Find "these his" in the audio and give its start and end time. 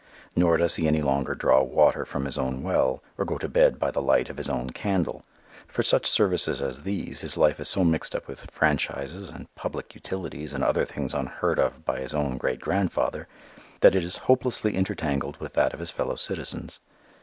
6.81-7.37